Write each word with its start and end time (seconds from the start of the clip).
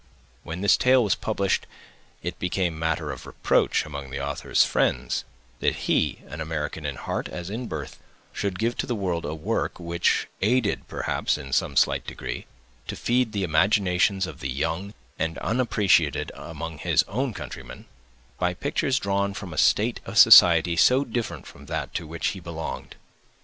When 0.41 0.61
this 0.61 0.77
tale 0.77 1.03
was 1.03 1.13
published, 1.13 1.67
it 2.23 2.39
became 2.39 2.79
matter 2.79 3.11
of 3.11 3.27
reproach 3.27 3.85
among 3.85 4.09
the 4.09 4.19
author's 4.19 4.65
friends, 4.65 5.25
that 5.59 5.75
he, 5.85 6.21
an 6.27 6.41
American 6.41 6.87
in 6.87 6.95
heart 6.95 7.29
as 7.29 7.51
in 7.51 7.67
birth, 7.67 7.99
should 8.33 8.57
give 8.57 8.75
to 8.77 8.87
the 8.87 8.95
world 8.95 9.25
a 9.25 9.35
work 9.35 9.79
which 9.79 10.27
aided 10.41 10.87
perhaps, 10.87 11.37
in 11.37 11.53
some 11.53 11.75
slight 11.77 12.07
degree, 12.07 12.47
to 12.87 12.95
feed 12.95 13.31
the 13.31 13.43
imaginations 13.43 14.25
of 14.25 14.39
the 14.39 14.49
young 14.49 14.95
and 15.19 15.37
unpracticed 15.39 16.31
among 16.33 16.79
his 16.79 17.03
own 17.03 17.31
countrymen, 17.31 17.85
by 18.39 18.55
pictures 18.55 18.97
drawn 18.97 19.35
from 19.35 19.53
a 19.53 19.55
state 19.59 19.99
of 20.07 20.17
society 20.17 20.75
so 20.75 21.05
different 21.05 21.45
from 21.45 21.67
that 21.67 21.93
to 21.93 22.07
which 22.07 22.29
he 22.29 22.39
belonged. 22.39 22.95